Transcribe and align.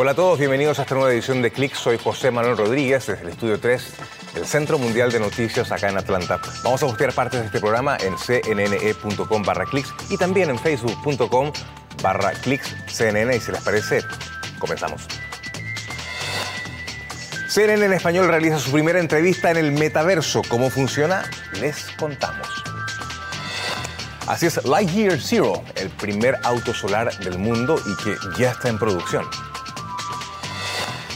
Hola 0.00 0.12
a 0.12 0.14
todos, 0.14 0.38
bienvenidos 0.38 0.78
a 0.78 0.82
esta 0.82 0.94
nueva 0.94 1.10
edición 1.10 1.42
de 1.42 1.50
Click. 1.50 1.74
Soy 1.74 1.98
José 1.98 2.30
Manuel 2.30 2.56
Rodríguez 2.56 3.08
desde 3.08 3.22
el 3.22 3.30
estudio 3.30 3.58
3 3.58 3.94
del 4.32 4.46
Centro 4.46 4.78
Mundial 4.78 5.10
de 5.10 5.18
Noticias 5.18 5.72
acá 5.72 5.88
en 5.88 5.98
Atlanta. 5.98 6.40
Vamos 6.62 6.80
a 6.84 6.86
postear 6.86 7.12
partes 7.12 7.40
de 7.40 7.46
este 7.46 7.58
programa 7.58 7.98
en 8.00 8.14
cnne.com 8.16 9.42
barra 9.42 9.64
clicks 9.64 9.92
y 10.08 10.16
también 10.16 10.50
en 10.50 10.58
facebook.com 10.60 11.50
barra 12.00 12.30
clicks 12.30 12.76
CNN 12.86 13.34
y 13.34 13.40
si 13.40 13.50
les 13.50 13.60
parece, 13.60 14.04
comenzamos. 14.60 15.02
CNN 17.48 17.86
en 17.86 17.92
español 17.92 18.28
realiza 18.28 18.60
su 18.60 18.70
primera 18.70 19.00
entrevista 19.00 19.50
en 19.50 19.56
el 19.56 19.72
metaverso. 19.72 20.42
¿Cómo 20.48 20.70
funciona? 20.70 21.28
Les 21.60 21.90
contamos. 21.98 22.46
Así 24.28 24.46
es, 24.46 24.64
Lightyear 24.64 25.18
Zero, 25.20 25.64
el 25.74 25.90
primer 25.90 26.38
auto 26.44 26.72
solar 26.72 27.18
del 27.18 27.38
mundo 27.38 27.80
y 27.84 28.04
que 28.04 28.14
ya 28.38 28.52
está 28.52 28.68
en 28.68 28.78
producción. 28.78 29.24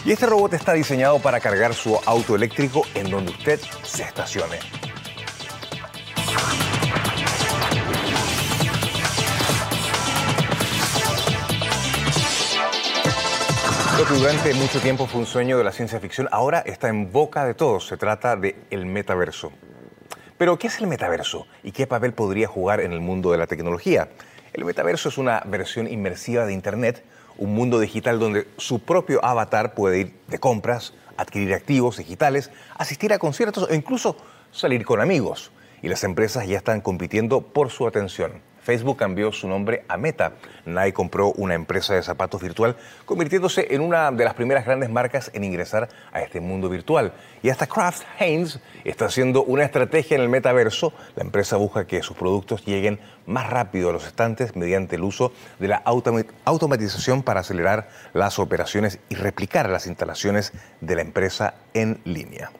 Y 0.04 0.10
este 0.10 0.26
robot 0.26 0.54
está 0.54 0.72
diseñado 0.72 1.20
para 1.20 1.38
cargar 1.38 1.74
su 1.74 1.96
auto 2.04 2.34
eléctrico 2.34 2.82
en 2.94 3.08
donde 3.08 3.30
usted 3.30 3.60
se 3.84 4.02
estacione. 4.02 4.58
Lo 13.96 14.08
que 14.08 14.14
durante 14.14 14.54
mucho 14.54 14.80
tiempo 14.80 15.06
fue 15.06 15.20
un 15.20 15.26
sueño 15.26 15.56
de 15.56 15.62
la 15.62 15.70
ciencia 15.70 16.00
ficción, 16.00 16.28
ahora 16.32 16.58
está 16.66 16.88
en 16.88 17.12
boca 17.12 17.44
de 17.44 17.54
todos. 17.54 17.86
Se 17.86 17.96
trata 17.96 18.34
de 18.34 18.56
el 18.70 18.86
metaverso. 18.86 19.52
Pero, 20.36 20.58
¿qué 20.58 20.66
es 20.66 20.80
el 20.80 20.88
metaverso 20.88 21.46
y 21.62 21.70
qué 21.70 21.86
papel 21.86 22.12
podría 22.12 22.48
jugar 22.48 22.80
en 22.80 22.90
el 22.90 23.00
mundo 23.00 23.30
de 23.30 23.38
la 23.38 23.46
tecnología? 23.46 24.08
El 24.52 24.64
metaverso 24.64 25.10
es 25.10 25.18
una 25.18 25.40
versión 25.46 25.86
inmersiva 25.86 26.44
de 26.44 26.52
Internet 26.52 27.04
un 27.38 27.54
mundo 27.54 27.80
digital 27.80 28.18
donde 28.18 28.48
su 28.56 28.80
propio 28.80 29.24
avatar 29.24 29.74
puede 29.74 30.00
ir 30.00 30.14
de 30.28 30.38
compras, 30.38 30.92
adquirir 31.16 31.54
activos 31.54 31.98
digitales, 31.98 32.50
asistir 32.76 33.12
a 33.12 33.18
conciertos 33.18 33.68
o 33.70 33.74
incluso 33.74 34.16
salir 34.50 34.84
con 34.84 35.00
amigos. 35.00 35.50
Y 35.82 35.88
las 35.88 36.04
empresas 36.04 36.46
ya 36.46 36.58
están 36.58 36.80
compitiendo 36.80 37.40
por 37.40 37.70
su 37.70 37.86
atención. 37.86 38.32
Facebook 38.62 38.96
cambió 38.96 39.32
su 39.32 39.48
nombre 39.48 39.84
a 39.88 39.96
Meta. 39.96 40.34
Nike 40.64 40.92
compró 40.92 41.32
una 41.32 41.54
empresa 41.54 41.94
de 41.94 42.02
zapatos 42.02 42.40
virtual, 42.40 42.76
convirtiéndose 43.04 43.74
en 43.74 43.80
una 43.80 44.10
de 44.10 44.24
las 44.24 44.34
primeras 44.34 44.64
grandes 44.64 44.90
marcas 44.90 45.30
en 45.34 45.44
ingresar 45.44 45.88
a 46.12 46.22
este 46.22 46.40
mundo 46.40 46.68
virtual. 46.68 47.12
Y 47.42 47.50
hasta 47.50 47.66
Kraft 47.66 48.04
Heinz 48.18 48.60
está 48.84 49.06
haciendo 49.06 49.42
una 49.42 49.64
estrategia 49.64 50.14
en 50.16 50.22
el 50.22 50.28
metaverso. 50.28 50.92
La 51.16 51.24
empresa 51.24 51.56
busca 51.56 51.86
que 51.86 52.02
sus 52.02 52.16
productos 52.16 52.64
lleguen 52.64 53.00
más 53.26 53.50
rápido 53.50 53.90
a 53.90 53.92
los 53.92 54.06
estantes 54.06 54.56
mediante 54.56 54.96
el 54.96 55.02
uso 55.02 55.32
de 55.58 55.68
la 55.68 55.82
automatización 56.44 57.22
para 57.22 57.40
acelerar 57.40 57.88
las 58.12 58.38
operaciones 58.38 58.98
y 59.08 59.16
replicar 59.16 59.68
las 59.68 59.86
instalaciones 59.86 60.52
de 60.80 60.96
la 60.96 61.02
empresa 61.02 61.54
en 61.74 62.00
línea. 62.04 62.50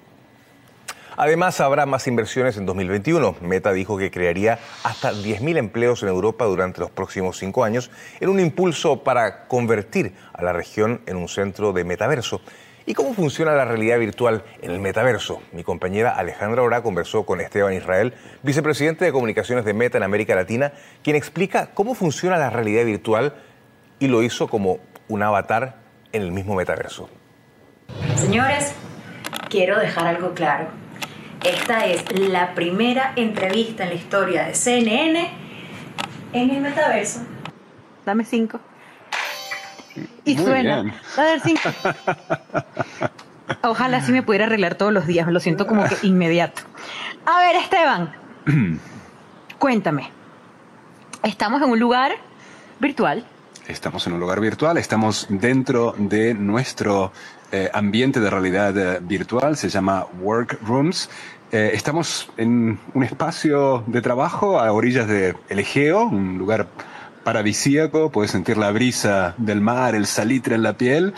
Además, 1.17 1.61
habrá 1.61 1.85
más 1.87 2.07
inversiones 2.07 2.57
en 2.57 2.67
2021. 2.67 3.37
Meta 3.43 3.73
dijo 3.73 3.99
que 3.99 4.11
crearía 4.11 4.59
hasta 4.83 5.13
10.000 5.13 5.59
empleos 5.59 6.03
en 6.03 6.09
Europa 6.09 6.47
durante 6.47 6.81
los 6.81 6.91
próximos 6.91 7.39
cinco 7.39 7.65
años 7.65 7.91
en 8.21 8.31
un 8.31 8.41
impulso 8.41 9.05
para 9.05 9.47
convertir 9.47 10.15
a 10.33 10.43
la 10.43 10.53
región 10.53 11.03
en 11.07 11.17
un 11.17 11.29
centro 11.29 11.73
de 11.73 11.85
metaverso. 11.85 12.41
¿Y 12.85 12.95
cómo 12.95 13.15
funciona 13.15 13.53
la 13.53 13.65
realidad 13.65 13.99
virtual 13.99 14.43
en 14.61 14.73
el 14.73 14.81
metaverso? 14.81 15.41
Mi 15.53 15.63
compañera 15.63 16.17
Alejandra 16.17 16.63
Ora 16.63 16.83
conversó 16.83 17.25
con 17.25 17.41
Esteban 17.41 17.75
Israel, 17.75 18.15
vicepresidente 18.43 19.05
de 19.05 19.13
comunicaciones 19.13 19.65
de 19.65 19.73
Meta 19.73 19.99
en 19.99 20.05
América 20.05 20.35
Latina, 20.35 20.73
quien 21.05 21.15
explica 21.15 21.69
cómo 21.75 21.95
funciona 21.95 22.39
la 22.39 22.51
realidad 22.51 22.85
virtual 22.85 23.35
y 24.01 24.09
lo 24.09 24.23
hizo 24.25 24.49
como 24.49 24.81
un 25.07 25.23
avatar 25.23 25.77
en 26.11 26.23
el 26.23 26.33
mismo 26.33 26.57
metaverso. 26.57 27.09
Señores, 28.17 28.73
quiero 29.49 29.79
dejar 29.79 30.09
algo 30.09 30.35
claro 30.35 30.82
esta 31.45 31.87
es 31.87 32.05
la 32.19 32.55
primera 32.55 33.13
entrevista 33.17 33.85
en 33.85 33.89
la 33.91 33.95
historia 33.95 34.45
de 34.45 34.55
CNN 34.55 35.31
en 36.33 36.51
el 36.51 36.61
metaverso. 36.61 37.21
Dame 38.07 38.25
cinco. 38.25 38.61
Y 40.25 40.37
suena. 40.37 40.95
A 41.17 41.23
ver, 41.23 41.41
cinco. 41.41 41.69
Ojalá 43.63 44.01
sí 44.01 44.13
me 44.13 44.23
pudiera 44.23 44.47
arreglar 44.47 44.77
todos 44.77 44.93
los 44.93 45.07
días. 45.07 45.29
Lo 45.29 45.41
siento 45.41 45.67
como 45.67 45.85
que 45.85 45.97
inmediato. 46.03 46.63
A 47.27 47.39
ver, 47.41 47.57
Esteban. 47.57 48.13
cuéntame. 49.59 50.11
Estamos 51.23 51.61
en 51.63 51.71
un 51.71 51.79
lugar 51.79 52.13
virtual. 52.81 53.25
Estamos 53.69 54.07
en 54.09 54.15
un 54.15 54.21
lugar 54.21 54.41
virtual. 54.41 54.77
Estamos 54.77 55.27
dentro 55.29 55.95
de 55.97 56.35
nuestro 56.35 57.13
eh, 57.53 57.71
ambiente 57.73 58.19
de 58.19 58.29
realidad 58.29 58.77
eh, 58.77 58.99
virtual, 59.01 59.57
se 59.57 59.69
llama 59.69 60.07
Workrooms. 60.21 61.09
Eh, 61.53 61.71
estamos 61.73 62.29
en 62.37 62.81
un 62.93 63.05
espacio 63.05 63.85
de 63.87 64.03
trabajo 64.03 64.59
a 64.59 64.73
orillas 64.73 65.07
del 65.07 65.37
Egeo, 65.49 66.07
un 66.07 66.39
lugar 66.39 66.67
paradisíaco, 67.23 68.11
puedes 68.11 68.33
sentir 68.33 68.57
la 68.57 68.73
brisa 68.73 69.35
del 69.39 69.61
mar, 69.61 69.95
el 69.95 70.07
salitre 70.07 70.57
en 70.57 70.63
la 70.63 70.73
piel. 70.73 71.15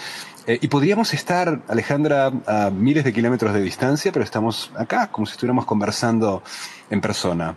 y 0.47 0.69
podríamos 0.69 1.15
estar, 1.15 1.63
Alejandra, 1.69 2.31
a 2.47 2.69
miles 2.69 3.05
de 3.05 3.15
kilómetros 3.15 3.55
de 3.55 3.63
distancia, 3.63 4.13
pero 4.13 4.23
estamos 4.23 4.71
acá, 4.77 5.07
como 5.07 5.25
si 5.25 5.33
estuviéramos 5.33 5.65
conversando 5.65 6.43
en 6.91 7.01
persona. 7.01 7.55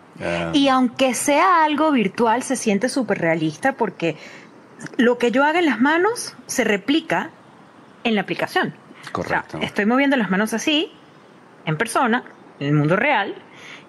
y 0.53 0.69
aunque 0.69 1.13
sea 1.13 1.65
algo 1.65 1.91
virtual, 1.91 2.43
se 2.43 2.55
siente 2.55 2.87
súper 2.87 3.17
realista 3.17 3.73
porque 3.73 4.15
lo 4.97 5.17
que 5.17 5.31
yo 5.31 5.43
haga 5.43 5.59
en 5.59 5.65
las 5.65 5.79
manos 5.79 6.35
se 6.45 6.63
replica 6.63 7.29
en 8.03 8.15
la 8.15 8.21
aplicación. 8.21 8.73
Correcto. 9.11 9.59
estoy 9.61 9.85
moviendo 9.85 10.17
las 10.17 10.29
manos 10.29 10.53
así, 10.53 10.91
en 11.65 11.77
persona, 11.77 12.23
en 12.59 12.67
el 12.67 12.73
mundo 12.73 12.95
real, 12.95 13.35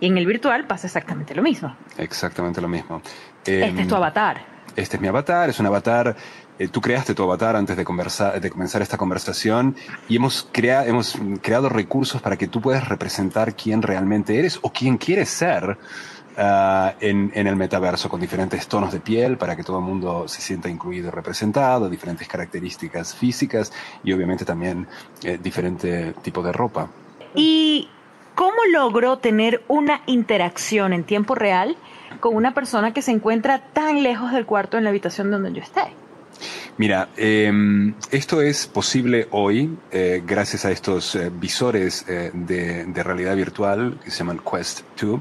y 0.01 0.07
en 0.07 0.17
el 0.17 0.27
virtual 0.27 0.67
pasa 0.67 0.87
exactamente 0.87 1.35
lo 1.35 1.43
mismo. 1.43 1.75
Exactamente 1.97 2.61
lo 2.61 2.69
mismo. 2.69 3.03
este 3.45 3.67
es 3.67 3.89
tu 3.89 3.95
em, 3.95 4.01
avatar. 4.01 4.45
Este 4.77 4.97
es 4.97 5.01
mi 5.01 5.09
avatar, 5.09 5.51
es 5.51 5.59
un 5.59 5.67
avatar. 5.67 6.15
Eh, 6.59 6.69
tú 6.69 6.81
creaste 6.81 7.15
tu 7.15 7.23
avatar 7.23 7.57
antes 7.57 7.77
de, 7.77 7.85
conversar, 7.85 8.41
de 8.41 8.51
comenzar 8.51 8.83
esta 8.83 8.97
conversación 8.97 9.77
y 10.09 10.17
hemos, 10.17 10.49
crea, 10.53 10.87
hemos 10.87 11.17
creado 11.43 11.69
recursos 11.69 12.21
para 12.21 12.37
que 12.37 12.49
tú 12.49 12.61
puedas 12.61 12.89
representar 12.89 13.55
quién 13.55 13.83
realmente 13.83 14.39
eres 14.39 14.59
o 14.63 14.73
quién 14.73 14.99
quieres 14.99 15.29
ser 15.29 15.79
Ah, 16.41 16.95
en, 17.01 17.33
el 17.35 17.57
metaverso 17.57 18.09
con 18.09 18.21
diferentes 18.21 18.69
tonos 18.69 18.93
de 18.93 19.01
piel 19.01 19.37
para 19.37 19.57
que 19.57 19.65
todo 19.65 19.81
el 19.81 19.85
mundo 19.85 20.29
se 20.29 20.41
sienta 20.41 20.69
incluido 20.69 21.09
y 21.09 21.11
representado, 21.11 21.91
diferentes 21.91 22.29
características 22.29 23.13
físicas 23.13 23.73
y 24.05 24.13
obviamente 24.13 24.45
también 24.45 24.87
eh, 25.25 25.37
diferente 25.43 26.15
tipo 26.23 26.41
de 26.41 26.53
ropa. 26.53 26.91
¿Y 27.35 27.89
cómo 28.37 28.57
logró 28.73 29.19
tener 29.19 29.65
una 29.67 30.03
interacción 30.07 30.93
en 30.93 31.03
tiempo 31.03 31.35
real 31.35 31.77
con 32.21 32.37
una 32.37 32.55
persona 32.55 32.95
que 32.95 33.03
se 33.03 33.11
encuentra 33.11 33.59
tan 33.73 34.05
lejos 34.05 34.31
del 34.31 34.47
cuarto 34.47 34.79
en 34.79 34.85
la 34.85 34.91
habitación 34.91 35.33
donde 35.33 35.53
yo 35.53 35.61
esté? 35.61 35.83
Mira, 36.77 37.09
em, 37.17 37.95
esto 38.13 38.43
es 38.43 38.69
posible 38.69 39.27
hoy 39.33 39.77
eh, 39.91 40.23
gracias 40.25 40.65
a 40.65 40.71
estos 40.71 41.17
eh, 41.17 41.33
visores 41.35 42.07
de, 42.07 42.31
de, 42.85 43.03
realidad 43.03 43.35
virtual 43.35 43.99
que 44.05 44.13
se 44.13 44.19
llaman 44.19 44.39
Quest 44.39 44.83
2 45.03 45.21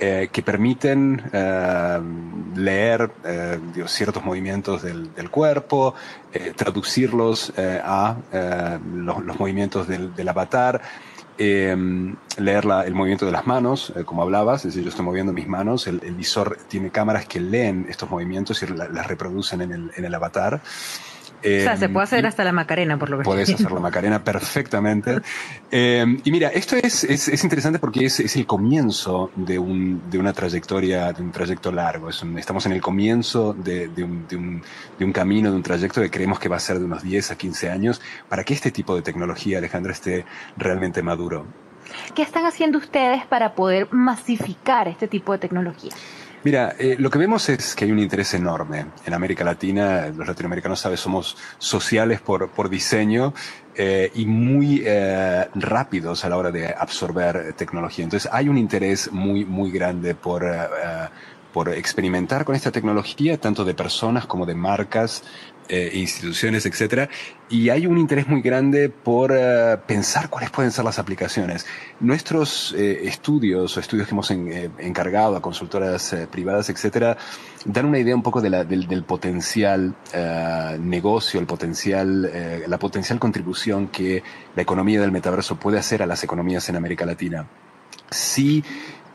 eh, 0.00 0.28
que 0.30 0.42
permiten 0.42 1.20
eh, 1.32 2.00
leer 2.54 3.10
eh, 3.24 3.58
ciertos 3.86 4.24
movimientos 4.24 4.82
del, 4.82 5.10
cuerpo, 5.28 5.94
traducirlos 6.56 7.52
a 7.56 8.16
los, 8.94 9.38
movimientos 9.38 9.88
del, 9.88 10.28
avatar, 10.28 10.80
leer 11.36 12.64
el 12.86 12.94
movimiento 12.94 13.26
de 13.26 13.32
las 13.32 13.46
manos, 13.46 13.92
como 14.04 14.22
hablabas, 14.22 14.64
es 14.64 14.72
decir, 14.72 14.84
yo 14.84 14.90
estoy 14.90 15.04
moviendo 15.04 15.32
mis 15.32 15.48
manos, 15.48 15.86
el, 15.88 15.98
visor 16.14 16.58
tiene 16.68 16.90
cámaras 16.90 17.26
que 17.26 17.40
leen 17.40 17.86
estos 17.88 18.08
movimientos 18.08 18.62
y 18.62 18.66
las 18.68 19.06
reproducen 19.06 19.62
en 19.62 19.72
el, 19.72 19.90
en 19.96 20.04
el 20.04 20.14
avatar 20.14 20.60
o 21.40 21.42
sea, 21.42 21.76
se 21.76 21.88
puede 21.88 22.04
hacer 22.04 22.20
em, 22.20 22.26
hasta 22.26 22.44
la 22.44 22.52
Macarena, 22.52 22.98
por 22.98 23.10
lo 23.10 23.18
que 23.18 23.24
Puedes 23.24 23.52
hacer 23.52 23.70
la 23.70 23.80
Macarena 23.80 24.22
perfectamente. 24.22 25.20
Em, 25.70 26.18
y 26.24 26.30
mira, 26.30 26.48
esto 26.48 26.76
es, 26.76 27.04
es, 27.04 27.44
interesante 27.44 27.78
porque 27.78 28.06
es, 28.06 28.20
es, 28.20 28.36
el 28.36 28.46
comienzo 28.46 29.30
de, 29.36 29.58
un, 29.58 30.10
de 30.10 30.18
una 30.18 30.32
trayectoria, 30.32 31.12
de 31.12 31.22
un 31.22 31.30
trayecto 31.30 31.70
largo. 31.70 32.08
estamos 32.08 32.64
en 32.64 32.72
el 32.72 32.80
comienzo 32.80 33.52
de, 33.52 33.88
de, 33.88 34.02
un, 34.02 34.26
de, 34.26 34.36
un, 34.36 34.62
de 34.98 35.04
un 35.04 35.12
camino, 35.12 35.50
de 35.50 35.56
un 35.56 35.62
trayecto 35.62 36.00
que 36.00 36.10
creemos 36.10 36.38
que 36.38 36.48
va 36.48 36.56
a 36.56 36.60
ser 36.60 36.78
de 36.78 36.86
unos 36.86 37.02
10 37.02 37.32
a 37.32 37.36
15 37.36 37.70
años 37.70 38.00
para 38.30 38.44
que 38.44 38.54
este 38.54 38.70
tipo 38.70 38.96
de 38.96 39.02
tecnología, 39.02 39.58
Alejandra, 39.58 39.92
esté 39.92 40.24
realmente 40.56 41.02
maduro. 41.02 41.46
¿Qué 42.14 42.22
están 42.22 42.46
haciendo 42.46 42.78
ustedes 42.78 43.26
para 43.26 43.54
poder 43.54 43.88
masificar 43.90 44.88
este 44.88 45.08
tipo 45.08 45.32
de 45.32 45.38
tecnología? 45.38 45.92
Mira, 46.44 46.76
eh, 46.78 46.94
lo 46.98 47.10
que 47.10 47.18
vemos 47.18 47.48
es 47.48 47.74
que 47.74 47.84
hay 47.84 47.90
un 47.90 47.98
interés 47.98 48.32
enorme. 48.34 48.86
En 49.04 49.12
América 49.12 49.42
Latina, 49.42 50.06
los 50.06 50.26
latinoamericanos, 50.26 50.78
sabes, 50.78 51.00
somos 51.00 51.36
sociales 51.58 52.20
por, 52.20 52.48
por 52.50 52.68
diseño 52.68 53.34
eh, 53.74 54.12
y 54.14 54.24
muy 54.24 54.82
eh, 54.86 55.48
rápidos 55.54 56.24
a 56.24 56.28
la 56.28 56.36
hora 56.36 56.52
de 56.52 56.68
absorber 56.68 57.54
tecnología. 57.54 58.04
Entonces, 58.04 58.30
hay 58.32 58.48
un 58.48 58.56
interés 58.56 59.10
muy, 59.12 59.44
muy 59.44 59.70
grande 59.70 60.14
por 60.14 60.46
por 61.52 61.70
experimentar 61.70 62.44
con 62.44 62.54
esta 62.54 62.70
tecnología, 62.70 63.38
tanto 63.38 63.64
de 63.64 63.74
personas 63.74 64.26
como 64.26 64.46
de 64.46 64.54
marcas, 64.54 65.24
eh, 65.68 65.90
instituciones, 65.94 66.64
etcétera, 66.64 67.10
y 67.50 67.68
hay 67.68 67.86
un 67.86 67.98
interés 67.98 68.26
muy 68.26 68.40
grande 68.40 68.88
por 68.88 69.32
eh, 69.36 69.76
pensar 69.86 70.30
cuáles 70.30 70.50
pueden 70.50 70.72
ser 70.72 70.84
las 70.84 70.98
aplicaciones. 70.98 71.66
Nuestros 72.00 72.74
eh, 72.76 73.06
estudios 73.06 73.76
o 73.76 73.80
estudios 73.80 74.08
que 74.08 74.14
hemos 74.14 74.30
encargado 74.30 75.36
a 75.36 75.42
consultoras 75.42 76.16
privadas, 76.30 76.70
etcétera, 76.70 77.18
dan 77.66 77.84
una 77.84 77.98
idea 77.98 78.16
un 78.16 78.22
poco 78.22 78.40
del, 78.40 79.04
potencial 79.06 79.94
negocio, 80.80 81.38
el 81.38 81.46
potencial, 81.46 82.62
la 82.66 82.78
potencial 82.78 83.18
contribución 83.18 83.88
que 83.88 84.22
la 84.56 84.62
economía 84.62 85.00
del 85.00 85.12
metaverso 85.12 85.56
puede 85.56 85.78
hacer 85.78 86.02
a 86.02 86.06
las 86.06 86.24
economías 86.24 86.68
en 86.70 86.76
América 86.76 87.04
Latina. 87.04 87.46
Si 88.10 88.64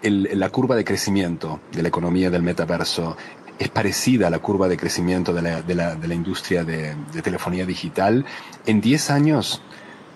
la 0.04 0.50
curva 0.50 0.76
de 0.76 0.84
crecimiento 0.84 1.62
de 1.72 1.82
la 1.82 1.88
economía 1.88 2.30
del 2.30 2.44
metaverso 2.44 3.16
es 3.60 3.70
parecida 3.70 4.28
a 4.28 4.30
la 4.30 4.40
curva 4.40 4.68
de 4.68 4.78
crecimiento 4.78 5.34
de 5.34 5.42
la, 5.42 5.62
de 5.62 5.76
la, 5.76 5.96
de 5.96 6.08
la 6.08 6.14
industria 6.14 6.64
de, 6.64 6.96
de, 7.14 7.22
telefonía 7.22 7.66
digital. 7.66 8.26
En 8.66 8.82
10 8.82 9.10
años, 9.12 9.62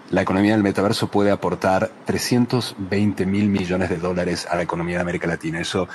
la 0.10 0.22
economía 0.22 0.54
del 0.54 0.64
metaverso 0.64 1.10
puede 1.10 1.32
aportar 1.32 1.92
320 2.06 3.26
mil 3.26 3.50
millones 3.50 3.90
de 3.90 3.98
dólares 3.98 4.48
a 4.50 4.56
la 4.56 4.64
economía 4.64 4.96
de 4.96 5.02
América 5.02 5.28
Latina. 5.28 5.60
Eso 5.60 5.88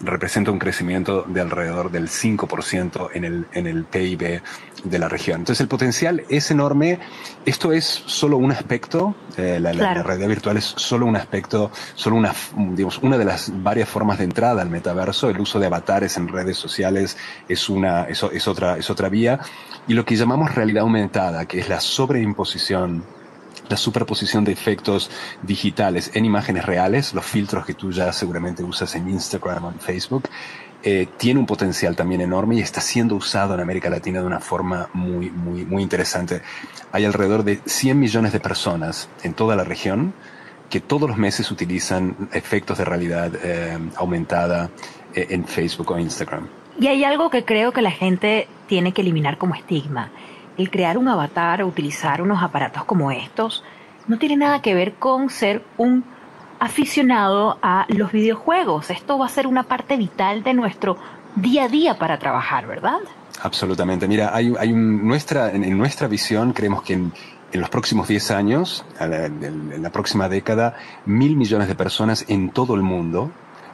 representa 0.00 0.50
un 0.50 0.58
crecimiento 0.58 1.22
de 1.22 1.40
alrededor 1.40 1.90
del 1.90 2.08
5% 2.08 3.10
en 3.14 3.24
el, 3.24 3.46
en 3.52 3.66
el 3.66 3.84
PIB 3.84 4.42
de 4.82 4.98
la 4.98 5.08
región. 5.08 5.40
Entonces 5.40 5.60
el 5.60 5.68
potencial 5.68 6.24
es 6.28 6.50
enorme. 6.50 6.98
Esto 7.44 7.72
es 7.72 7.84
solo 8.06 8.38
un 8.38 8.50
aspecto, 8.50 9.14
eh, 9.36 9.58
la, 9.60 9.72
la, 9.72 10.02
realidad 10.02 10.28
virtual 10.28 10.56
es 10.56 10.64
solo 10.64 11.06
un 11.06 11.16
aspecto, 11.16 11.70
solo 11.94 12.16
una, 12.16 12.34
digamos, 12.56 12.98
una 12.98 13.18
de 13.18 13.24
las 13.24 13.52
varias 13.62 13.88
formas 13.88 14.18
de 14.18 14.24
entrada 14.24 14.62
al 14.62 14.70
metaverso. 14.70 15.28
El 15.28 15.38
uso 15.38 15.60
de 15.60 15.66
avatares 15.66 16.16
en 16.16 16.28
redes 16.28 16.56
sociales 16.56 17.16
es, 17.48 17.68
una, 17.68 18.04
es, 18.04 18.22
es, 18.32 18.48
otra, 18.48 18.78
es 18.78 18.90
otra 18.90 19.08
vía. 19.08 19.38
Y 19.86 19.94
lo 19.94 20.04
que 20.04 20.16
llamamos 20.16 20.54
realidad 20.54 20.82
aumentada, 20.82 21.46
que 21.46 21.60
es 21.60 21.68
la 21.68 21.80
sobreimposición 21.80 23.19
la 23.70 23.76
superposición 23.76 24.44
de 24.44 24.52
efectos 24.52 25.10
digitales 25.42 26.10
en 26.14 26.24
imágenes 26.24 26.66
reales, 26.66 27.14
los 27.14 27.24
filtros 27.24 27.64
que 27.64 27.74
tú 27.74 27.92
ya 27.92 28.12
seguramente 28.12 28.64
usas 28.64 28.94
en 28.96 29.08
Instagram 29.08 29.64
o 29.64 29.68
en 29.70 29.78
Facebook, 29.78 30.28
eh, 30.82 31.06
tiene 31.16 31.38
un 31.38 31.46
potencial 31.46 31.94
también 31.94 32.20
enorme 32.20 32.56
y 32.56 32.60
está 32.60 32.80
siendo 32.80 33.14
usado 33.14 33.54
en 33.54 33.60
América 33.60 33.88
Latina 33.88 34.20
de 34.20 34.26
una 34.26 34.40
forma 34.40 34.88
muy, 34.92 35.30
muy, 35.30 35.64
muy 35.64 35.82
interesante. 35.82 36.42
Hay 36.90 37.04
alrededor 37.04 37.44
de 37.44 37.60
100 37.64 37.98
millones 37.98 38.32
de 38.32 38.40
personas 38.40 39.08
en 39.22 39.34
toda 39.34 39.54
la 39.54 39.62
región 39.62 40.14
que 40.68 40.80
todos 40.80 41.08
los 41.08 41.18
meses 41.18 41.50
utilizan 41.50 42.28
efectos 42.32 42.78
de 42.78 42.84
realidad 42.84 43.32
eh, 43.42 43.78
aumentada 43.96 44.70
eh, 45.14 45.26
en 45.30 45.44
Facebook 45.44 45.90
o 45.92 45.98
Instagram. 45.98 46.48
Y 46.80 46.88
hay 46.88 47.04
algo 47.04 47.30
que 47.30 47.44
creo 47.44 47.72
que 47.72 47.82
la 47.82 47.90
gente 47.90 48.48
tiene 48.66 48.92
que 48.92 49.02
eliminar 49.02 49.38
como 49.38 49.54
estigma 49.54 50.10
el 50.60 50.70
crear 50.70 50.98
un 50.98 51.08
avatar 51.08 51.62
o 51.62 51.66
utilizar 51.66 52.20
unos 52.20 52.42
aparatos 52.42 52.84
como 52.84 53.10
estos 53.10 53.64
no 54.08 54.18
tiene 54.18 54.36
nada 54.36 54.60
que 54.60 54.74
ver 54.74 54.94
con 54.94 55.30
ser 55.30 55.64
un 55.78 56.04
aficionado 56.58 57.58
a 57.62 57.86
los 57.88 58.12
videojuegos. 58.12 58.90
Esto 58.90 59.18
va 59.18 59.26
a 59.26 59.28
ser 59.30 59.46
una 59.46 59.62
parte 59.62 59.96
vital 59.96 60.42
de 60.42 60.52
nuestro 60.52 60.98
día 61.34 61.64
a 61.64 61.68
día 61.68 61.98
para 61.98 62.18
trabajar, 62.18 62.66
¿verdad? 62.66 62.98
Absolutamente. 63.42 64.06
Mira, 64.06 64.34
hay, 64.34 64.52
hay 64.58 64.72
nuestra, 64.72 65.50
en, 65.50 65.78
nuestra 65.78 66.08
visión 66.08 66.52
creemos 66.52 66.82
que 66.82 66.92
en, 66.92 67.12
en 67.52 67.60
los 67.60 67.70
próximos 67.70 68.08
10 68.08 68.30
años, 68.32 68.84
en 69.00 69.82
la 69.82 69.90
próxima 69.90 70.28
década, 70.28 70.76
mil 71.06 71.36
millones 71.36 71.68
de 71.68 71.74
personas 71.74 72.26
en 72.28 72.50
todo 72.50 72.74
el 72.74 72.82
mundo 72.82 73.30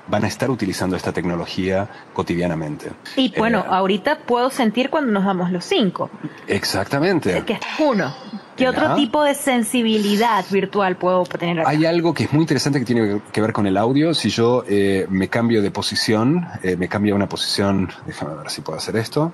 van 0.09 0.25
a 0.25 0.29
estar 0.29 0.51
utilizando 0.51 0.97
esta 0.97 1.13
tecnología 1.13 1.89
cotidianamente. 2.13 2.91
Y 3.17 3.33
bueno, 3.37 3.61
eh, 3.61 3.69
ahorita 3.69 4.19
puedo 4.19 4.51
sentir 4.51 4.91
cuando 4.91 5.13
nos 5.13 5.25
damos 5.25 5.51
los 5.51 5.65
cinco. 5.65 6.11
Exactamente. 6.47 7.43
Que 7.45 7.55
es 7.55 7.61
uno. 7.79 8.15
¿Qué 8.57 8.69
otro 8.69 8.95
tipo 8.95 9.23
de 9.23 9.35
sensibilidad 9.35 10.45
virtual 10.51 10.97
puedo 10.97 11.25
tener? 11.25 11.67
Hay 11.67 11.85
algo 11.85 12.15
que 12.15 12.25
es 12.25 12.33
muy 12.33 12.43
interesante 12.43 12.79
que 12.79 12.87
tiene 12.87 13.21
que 13.31 13.41
ver 13.43 13.53
con 13.53 13.67
el 13.67 13.77
audio. 13.77 14.15
Si 14.15 14.31
yo 14.31 14.65
eh, 14.67 15.07
me 15.11 15.29
cambio 15.29 15.61
de 15.61 15.71
posición, 15.71 16.47
eh, 16.63 16.75
me 16.77 16.89
cambio 16.89 17.13
a 17.13 17.17
una 17.17 17.29
posición, 17.29 17.91
déjame 18.07 18.35
ver 18.35 18.49
si 18.49 18.63
puedo 18.63 18.79
hacer 18.79 18.97
esto, 18.97 19.33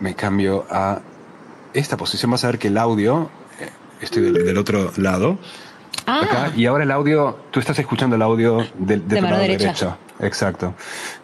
me 0.00 0.14
cambio 0.14 0.66
a 0.70 1.00
esta 1.72 1.96
posición, 1.96 2.30
vas 2.30 2.44
a 2.44 2.48
ver 2.48 2.58
que 2.58 2.68
el 2.68 2.76
audio, 2.76 3.30
estoy 4.02 4.32
del 4.32 4.58
otro 4.58 4.92
lado, 4.98 5.38
Ah. 6.06 6.50
y 6.54 6.66
ahora 6.66 6.84
el 6.84 6.90
audio, 6.90 7.38
tú 7.50 7.60
estás 7.60 7.78
escuchando 7.78 8.16
el 8.16 8.22
audio 8.22 8.64
de, 8.78 8.98
de, 8.98 9.20
lado 9.20 9.38
derecho. 9.38 9.96
Exacto. 10.20 10.74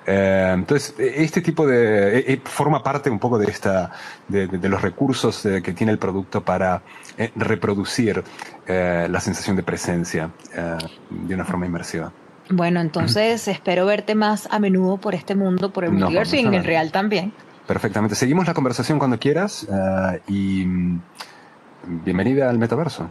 Eh, 0.07 0.51
entonces, 0.53 0.95
este 0.99 1.41
tipo 1.41 1.67
de. 1.67 2.19
Eh, 2.19 2.25
eh, 2.29 2.41
forma 2.45 2.83
parte 2.83 3.11
un 3.11 3.19
poco 3.19 3.39
de 3.39 3.51
esta. 3.51 3.91
de, 4.29 4.47
de 4.47 4.69
los 4.69 4.83
recursos 4.83 5.43
que 5.43 5.73
tiene 5.73 5.93
el 5.93 5.99
producto 5.99 6.43
para 6.43 6.83
reproducir 7.37 8.23
la 8.67 9.21
sensación 9.21 9.57
de 9.57 9.63
presencia 9.63 10.31
de 11.11 11.35
una 11.35 11.45
forma 11.45 11.67
inmersiva. 11.67 12.13
Bueno, 12.51 12.81
entonces 12.81 13.49
espero 13.49 13.87
verte 13.87 14.15
más 14.15 14.49
a 14.51 14.59
menudo 14.59 14.99
por 14.99 15.15
este 15.15 15.35
mundo, 15.35 15.73
por 15.73 15.85
el 15.85 15.91
universo 15.91 16.37
y 16.37 16.41
en 16.41 16.55
el 16.55 16.65
real 16.65 16.93
también. 16.93 17.33
Perfectamente. 17.67 18.17
Seguimos 18.17 18.47
la 18.47 18.55
conversación 18.55 18.99
cuando 18.99 19.19
quieras 19.19 19.67
y 20.27 20.65
mm, 20.67 21.01
bienvenida 22.05 22.51
al 22.51 22.59
metaverso. 22.59 23.09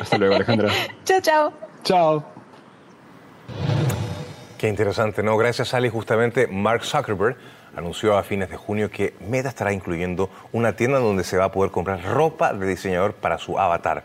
Hasta 0.00 0.18
luego, 0.18 0.34
Alejandra. 0.36 0.70
chao, 1.04 1.20
chao. 1.20 1.52
Chao. 1.82 2.24
Qué 4.58 4.68
interesante, 4.68 5.22
¿no? 5.22 5.36
Gracias, 5.36 5.72
Ali. 5.72 5.88
Justamente 5.88 6.46
Mark 6.46 6.84
Zuckerberg 6.84 7.36
anunció 7.76 8.18
a 8.18 8.22
fines 8.22 8.50
de 8.50 8.56
junio 8.56 8.90
que 8.90 9.14
Meta 9.20 9.48
estará 9.48 9.72
incluyendo 9.72 10.28
una 10.52 10.76
tienda 10.76 10.98
donde 10.98 11.24
se 11.24 11.36
va 11.36 11.46
a 11.46 11.52
poder 11.52 11.70
comprar 11.70 12.02
ropa 12.02 12.52
de 12.52 12.66
diseñador 12.66 13.14
para 13.14 13.38
su 13.38 13.58
avatar. 13.58 14.04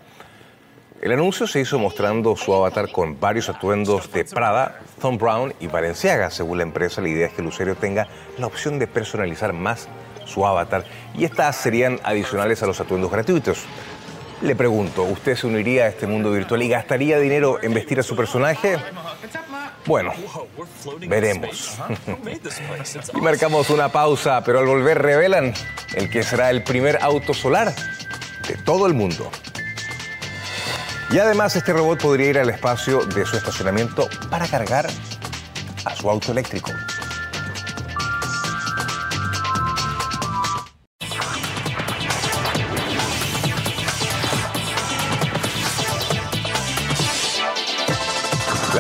El 1.02 1.12
anuncio 1.12 1.46
se 1.46 1.60
hizo 1.60 1.78
mostrando 1.78 2.36
su 2.36 2.54
avatar 2.54 2.92
con 2.92 3.20
varios 3.20 3.50
atuendos 3.50 4.12
de 4.12 4.24
Prada, 4.24 4.80
Thom 5.02 5.18
Brown 5.18 5.54
y 5.60 5.68
Balenciaga. 5.68 6.32
Según 6.32 6.60
la 6.60 6.64
empresa, 6.64 7.02
la 7.02 7.10
idea 7.10 7.28
es 7.28 7.34
que 7.34 7.42
el 7.42 7.48
usuario 7.48 7.76
tenga 7.76 8.08
la 8.38 8.48
opción 8.48 8.80
de 8.80 8.88
personalizar 8.88 9.52
más 9.52 9.90
su 10.26 10.48
avatar 10.48 10.86
y 11.14 11.26
estas 11.26 11.58
serían 11.58 12.00
adicionales 12.04 12.64
a 12.64 12.66
los 12.66 12.80
atuendos 12.80 13.12
gratuitos. 13.12 13.66
Le 14.42 14.56
pregunto, 14.56 15.04
¿usted 15.04 15.36
se 15.36 15.48
uniría 15.48 15.86
a 15.86 15.88
este 15.88 16.08
mundo 16.08 16.32
virtual 16.32 16.62
y 16.62 16.70
gastaría 16.70 17.20
dinero 17.20 17.62
en 17.62 17.74
vestir 17.74 18.00
a 18.00 18.04
su 18.04 18.16
personaje? 18.16 18.78
Bueno, 19.86 20.12
veremos. 21.08 21.78
y 23.14 23.22
marcamos 23.22 23.70
una 23.70 23.90
pausa, 23.90 24.44
pero 24.44 24.60
al 24.60 24.66
volver 24.66 25.02
revelan 25.02 25.54
el 25.94 26.10
que 26.10 26.24
será 26.24 26.50
el 26.50 26.64
primer 26.64 26.98
auto 27.02 27.34
solar 27.34 27.74
de 28.48 28.58
todo 28.58 28.88
el 28.88 28.94
mundo. 28.94 29.30
Y 31.12 31.20
además 31.20 31.56
este 31.56 31.72
robot 31.72 32.02
podría 32.02 32.30
ir 32.30 32.40
al 32.40 32.50
espacio 32.50 33.06
de 33.06 33.26
su 33.26 33.38
estacionamiento 33.38 34.10
para 34.30 34.48
cargar 34.48 34.88
a 35.86 35.96
su 35.96 36.10
auto 36.10 36.32
eléctrico. 36.32 36.72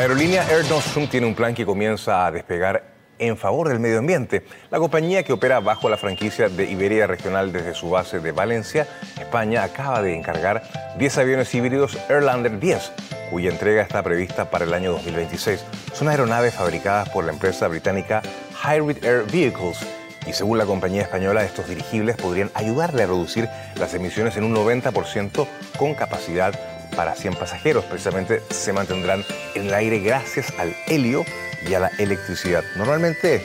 Aerolínea 0.05 0.45
Air 0.51 0.69
Nostrum 0.69 1.07
tiene 1.07 1.25
un 1.25 1.33
plan 1.33 1.55
que 1.55 1.65
comienza 1.65 2.27
a 2.27 2.31
despegar 2.31 2.83
en 3.17 3.35
favor 3.37 3.69
del 3.69 3.79
medio 3.79 3.97
ambiente. 3.97 4.45
La 4.69 4.77
compañía 4.77 5.23
que 5.23 5.33
opera 5.33 5.59
bajo 5.61 5.89
la 5.89 5.97
franquicia 5.97 6.47
de 6.47 6.69
Iberia 6.69 7.07
Regional 7.07 7.51
desde 7.51 7.73
su 7.73 7.89
base 7.89 8.19
de 8.19 8.31
Valencia, 8.31 8.87
España, 9.19 9.63
acaba 9.63 10.03
de 10.03 10.15
encargar 10.15 10.61
10 10.99 11.17
aviones 11.17 11.55
híbridos 11.55 11.97
Airlander 12.07 12.59
10, 12.59 12.91
cuya 13.31 13.49
entrega 13.49 13.81
está 13.81 14.03
prevista 14.03 14.51
para 14.51 14.65
el 14.65 14.75
año 14.75 14.91
2026. 14.91 15.65
Son 15.93 16.07
aeronaves 16.07 16.53
fabricadas 16.53 17.09
por 17.09 17.25
la 17.25 17.31
empresa 17.31 17.67
británica 17.67 18.21
Hybrid 18.63 19.03
Air 19.03 19.23
Vehicles 19.23 19.79
y 20.27 20.33
según 20.33 20.59
la 20.59 20.67
compañía 20.67 21.01
española, 21.01 21.43
estos 21.43 21.67
dirigibles 21.67 22.15
podrían 22.15 22.51
ayudarle 22.53 23.01
a 23.01 23.07
reducir 23.07 23.49
las 23.75 23.95
emisiones 23.95 24.37
en 24.37 24.43
un 24.43 24.55
90% 24.55 25.47
con 25.79 25.95
capacidad 25.95 26.53
para 26.95 27.15
100 27.15 27.35
pasajeros. 27.35 27.85
Precisamente 27.85 28.41
se 28.49 28.73
mantendrán 28.73 29.23
en 29.53 29.67
el 29.67 29.73
aire 29.73 29.99
gracias 29.99 30.53
al 30.57 30.75
helio 30.87 31.25
y 31.67 31.73
a 31.73 31.79
la 31.79 31.91
electricidad. 31.99 32.63
Normalmente 32.77 33.43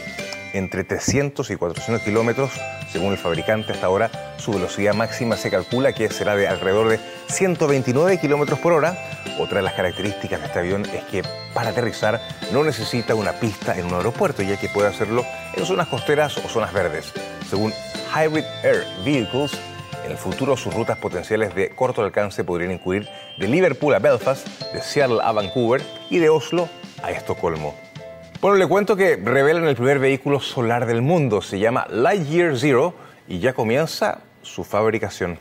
entre 0.53 0.85
300 0.85 1.49
y 1.51 1.57
400 1.57 2.05
kilómetros, 2.05 2.51
según 2.91 3.13
el 3.13 3.19
fabricante 3.19 3.73
hasta 3.73 3.87
ahora, 3.87 4.11
su 4.39 4.53
velocidad 4.53 4.95
máxima 4.95 5.37
se 5.37 5.51
calcula 5.51 5.93
que 5.93 6.11
será 6.11 6.35
de 6.35 6.49
alrededor 6.49 6.89
de 6.89 7.01
129 7.29 8.19
kilómetros 8.19 8.59
por 8.59 8.73
hora. 8.73 8.97
Otra 9.39 9.59
de 9.59 9.63
las 9.63 9.75
características 9.75 10.41
de 10.41 10.47
este 10.47 10.59
avión 10.59 10.85
es 10.87 11.05
que 11.05 11.23
para 11.55 11.71
aterrizar 11.71 12.21
no 12.53 12.65
necesita 12.65 13.15
una 13.15 13.33
pista 13.33 13.79
en 13.79 13.87
un 13.87 13.95
aeropuerto, 13.95 14.43
ya 14.43 14.59
que 14.59 14.69
puede 14.69 14.89
hacerlo 14.89 15.25
en 15.55 15.65
zonas 15.65 15.89
costeras 15.89 16.37
o 16.39 16.49
zonas 16.49 16.73
verdes. 16.73 17.13
Según 17.49 17.73
Hybrid 18.15 18.45
Air 18.65 18.87
Vehicles, 19.05 19.53
en 20.05 20.11
el 20.11 20.17
futuro, 20.17 20.57
sus 20.57 20.75
rutas 20.75 20.99
potenciales 20.99 21.55
de 21.55 21.71
corto 21.71 22.03
alcance 22.03 22.45
podrían 22.45 22.73
incluir 22.73 23.09
de 23.39 23.49
Liverpool 23.49 23.95
a 23.95 23.99
Belfast, 23.99 24.47
de 24.73 24.83
Seattle 24.83 25.19
a 25.23 25.33
Vancouver 25.33 25.83
y 26.09 26.19
de 26.19 26.29
Oslo 26.29 26.69
a 27.03 27.11
Estocolmo. 27.11 27.75
Bueno, 28.41 28.57
le 28.57 28.67
cuento 28.67 28.97
que 28.97 29.17
revelan 29.17 29.65
el 29.65 29.77
primer 29.77 29.99
vehículo 29.99 30.41
solar 30.41 30.87
del 30.87 31.03
mundo. 31.03 31.43
Se 31.43 31.59
llama 31.59 31.87
Lightyear 31.91 32.57
Zero 32.59 32.95
y 33.29 33.39
ya 33.39 33.53
comienza 33.53 34.21
su 34.43 34.65
fabricación. 34.65 35.39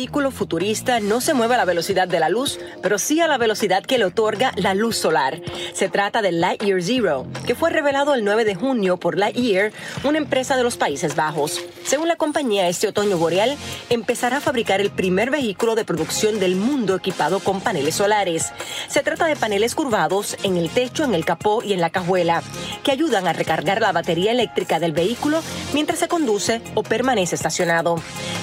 Vehículo 0.00 0.30
futurista 0.30 0.98
no 0.98 1.20
se 1.20 1.34
mueve 1.34 1.56
a 1.56 1.58
la 1.58 1.66
velocidad 1.66 2.08
de 2.08 2.20
la 2.20 2.30
luz, 2.30 2.58
pero 2.82 2.98
sí 2.98 3.20
a 3.20 3.28
la 3.28 3.36
velocidad 3.36 3.82
que 3.82 3.98
le 3.98 4.06
otorga 4.06 4.50
la 4.56 4.72
luz 4.72 4.96
solar. 4.96 5.42
Se 5.74 5.90
trata 5.90 6.22
del 6.22 6.40
Lightyear 6.40 6.82
Zero, 6.82 7.26
que 7.46 7.54
fue 7.54 7.68
revelado 7.68 8.14
el 8.14 8.24
9 8.24 8.46
de 8.46 8.54
junio 8.54 8.96
por 8.96 9.18
Lightyear, 9.18 9.72
una 10.02 10.16
empresa 10.16 10.56
de 10.56 10.62
los 10.62 10.78
Países 10.78 11.16
Bajos. 11.16 11.60
Según 11.84 12.08
la 12.08 12.16
compañía, 12.16 12.66
este 12.66 12.88
otoño 12.88 13.18
boreal 13.18 13.58
empezará 13.90 14.38
a 14.38 14.40
fabricar 14.40 14.80
el 14.80 14.90
primer 14.90 15.30
vehículo 15.30 15.74
de 15.74 15.84
producción 15.84 16.40
del 16.40 16.56
mundo 16.56 16.94
equipado 16.94 17.40
con 17.40 17.60
paneles 17.60 17.96
solares. 17.96 18.52
Se 18.88 19.02
trata 19.02 19.26
de 19.26 19.36
paneles 19.36 19.74
curvados 19.74 20.38
en 20.44 20.56
el 20.56 20.70
techo, 20.70 21.04
en 21.04 21.14
el 21.14 21.26
capó 21.26 21.62
y 21.62 21.74
en 21.74 21.82
la 21.82 21.90
cajuela, 21.90 22.42
que 22.84 22.92
ayudan 22.92 23.26
a 23.26 23.34
recargar 23.34 23.82
la 23.82 23.92
batería 23.92 24.32
eléctrica 24.32 24.80
del 24.80 24.92
vehículo 24.92 25.42
mientras 25.74 25.98
se 25.98 26.08
conduce 26.08 26.62
o 26.74 26.82
permanece 26.82 27.34
estacionado. 27.34 27.96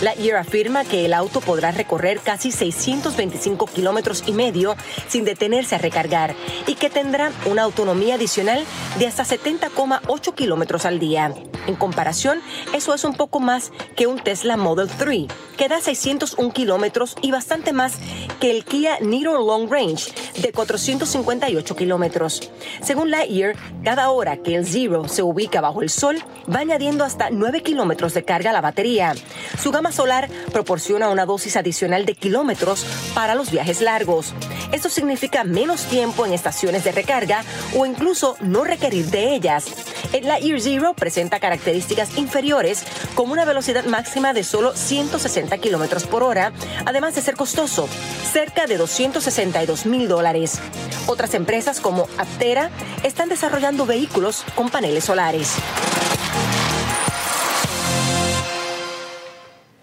Lightyear 0.04 0.38
afirma 0.38 0.86
que 0.86 1.06
el 1.06 1.16
auto 1.16 1.42
podrá 1.48 1.72
recorrer 1.72 2.20
casi 2.20 2.52
625 2.52 3.68
kilómetros 3.68 4.22
y 4.28 4.34
medio 4.34 4.76
sin 5.08 5.24
detenerse 5.24 5.76
a 5.76 5.78
recargar 5.78 6.36
y 6.68 6.76
que 6.76 6.90
tendrá 6.90 7.32
una 7.46 7.64
autonomía 7.64 8.16
adicional 8.16 8.66
de 9.00 9.08
hasta 9.08 9.24
70,8 9.24 10.36
kilómetros 10.36 10.86
al 10.86 11.00
día. 11.00 11.34
En 11.68 11.76
comparación, 11.76 12.40
eso 12.74 12.94
es 12.94 13.04
un 13.06 13.14
poco 13.14 13.40
más 13.40 13.72
que 13.96 14.08
un 14.08 14.20
Tesla 14.20 14.58
Model 14.58 14.90
3, 14.90 15.28
que 15.58 15.68
da 15.70 15.80
601 15.80 16.52
kilómetros 16.52 17.16
y 17.22 17.32
bastante 17.32 17.72
más 17.72 17.94
que 18.42 18.52
el 18.52 18.66
Kia 18.66 19.00
Niro 19.00 19.34
Long 19.46 19.72
Range 19.72 20.12
de 20.42 20.52
458 20.52 21.76
kilómetros. 21.76 22.52
Según 22.82 23.10
Lightyear, 23.10 23.56
cada 23.84 24.10
hora 24.10 24.38
que 24.38 24.56
el 24.56 24.66
Zero 24.66 25.08
se 25.08 25.24
ubica 25.24 25.62
bajo 25.62 25.82
el 25.82 25.90
sol, 25.90 26.18
va 26.54 26.60
añadiendo 26.60 27.04
hasta 27.04 27.30
9 27.30 27.64
kilómetros 27.64 28.14
de 28.14 28.24
carga 28.24 28.50
a 28.50 28.54
la 28.54 28.62
batería. 28.62 29.14
Su 29.58 29.72
gama 29.72 29.92
solar 29.92 30.30
proporciona 30.52 31.10
una 31.10 31.26
dosis 31.26 31.37
adicional 31.56 32.06
de 32.06 32.16
kilómetros 32.16 32.86
para 33.14 33.36
los 33.36 33.52
viajes 33.52 33.82
largos. 33.82 34.34
Esto 34.72 34.90
significa 34.90 35.44
menos 35.44 35.84
tiempo 35.84 36.26
en 36.26 36.34
estaciones 36.34 36.84
de 36.84 36.92
recarga 36.92 37.44
o 37.76 37.86
incluso 37.86 38.36
no 38.42 38.64
requerir 38.64 39.06
de 39.06 39.36
ellas. 39.36 39.66
El 40.14 40.28
Lightyear 40.28 40.62
Zero 40.62 40.94
presenta 40.94 41.40
características 41.40 42.18
inferiores 42.18 42.84
con 43.14 43.30
una 43.30 43.46
velocidad 43.46 43.86
máxima 43.86 44.34
de 44.34 44.44
solo 44.44 44.76
160 44.76 45.58
kilómetros 45.60 46.06
por 46.06 46.24
hora, 46.24 46.52
además 46.86 47.14
de 47.16 47.22
ser 47.22 47.36
costoso, 47.36 47.88
cerca 48.32 48.66
de 48.66 48.78
262 48.78 49.86
mil 49.86 50.08
dólares. 50.08 50.60
Otras 51.06 51.34
empresas 51.34 51.80
como 51.80 52.08
Aptera 52.18 52.70
están 53.04 53.30
desarrollando 53.30 53.86
vehículos 53.86 54.44
con 54.56 54.70
paneles 54.70 55.06
solares. 55.06 55.54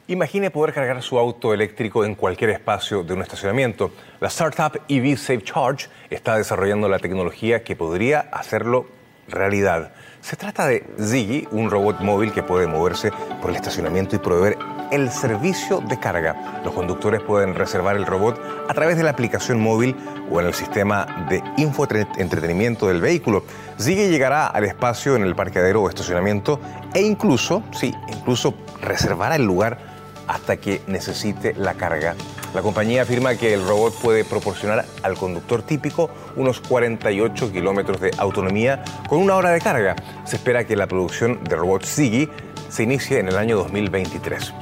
Imagine 0.06 0.50
poder 0.50 0.74
cargar 0.74 1.02
su 1.02 1.18
auto 1.18 1.54
eléctrico 1.54 2.04
en 2.04 2.14
cualquier 2.14 2.50
espacio 2.50 3.02
de 3.02 3.14
un 3.14 3.22
estacionamiento. 3.22 3.90
La 4.20 4.28
startup 4.28 4.78
EV 4.86 5.16
Safe 5.16 5.42
Charge 5.42 5.88
está 6.10 6.36
desarrollando 6.36 6.90
la 6.90 6.98
tecnología 6.98 7.64
que 7.64 7.74
podría 7.74 8.20
hacerlo 8.20 8.84
realidad. 9.28 9.94
Se 10.20 10.36
trata 10.36 10.66
de 10.66 10.84
Ziggy, 11.00 11.48
un 11.52 11.70
robot 11.70 12.00
móvil 12.00 12.32
que 12.32 12.42
puede 12.42 12.66
moverse 12.66 13.12
por 13.40 13.48
el 13.48 13.56
estacionamiento 13.56 14.14
y 14.14 14.18
proveer 14.18 14.58
el 14.90 15.10
servicio 15.10 15.80
de 15.80 15.98
carga. 15.98 16.60
Los 16.62 16.74
conductores 16.74 17.22
pueden 17.22 17.54
reservar 17.54 17.96
el 17.96 18.04
robot 18.04 18.38
a 18.68 18.74
través 18.74 18.98
de 18.98 19.04
la 19.04 19.10
aplicación 19.10 19.58
móvil 19.58 19.96
o 20.30 20.38
en 20.38 20.48
el 20.48 20.52
sistema 20.52 21.26
de 21.30 21.42
infoentretenimiento 21.56 22.88
del 22.88 23.00
vehículo. 23.00 23.44
Ziggy 23.80 24.10
llegará 24.10 24.48
al 24.48 24.64
espacio 24.64 25.16
en 25.16 25.22
el 25.22 25.34
parqueadero 25.34 25.80
o 25.80 25.88
estacionamiento 25.88 26.60
e 26.92 27.00
incluso, 27.00 27.62
sí, 27.72 27.94
incluso 28.08 28.52
reservará 28.82 29.36
el 29.36 29.46
lugar 29.46 29.93
hasta 30.26 30.56
que 30.56 30.82
necesite 30.86 31.54
la 31.54 31.74
carga. 31.74 32.14
La 32.54 32.62
compañía 32.62 33.02
afirma 33.02 33.34
que 33.34 33.52
el 33.52 33.66
robot 33.66 33.94
puede 34.00 34.24
proporcionar 34.24 34.84
al 35.02 35.16
conductor 35.16 35.62
típico 35.62 36.10
unos 36.36 36.60
48 36.60 37.50
kilómetros 37.50 38.00
de 38.00 38.12
autonomía 38.16 38.84
con 39.08 39.18
una 39.18 39.34
hora 39.34 39.50
de 39.50 39.60
carga. 39.60 39.96
Se 40.24 40.36
espera 40.36 40.64
que 40.64 40.76
la 40.76 40.86
producción 40.86 41.42
de 41.42 41.56
robots 41.56 41.94
Ziggy 41.94 42.30
se 42.68 42.84
inicie 42.84 43.18
en 43.18 43.28
el 43.28 43.36
año 43.36 43.56
2023. 43.56 44.54